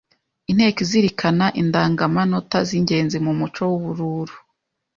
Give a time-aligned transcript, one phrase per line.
[0.51, 4.35] Inteko Izirikana, Indangamanota z’ingenzi mu muco w’u Bururu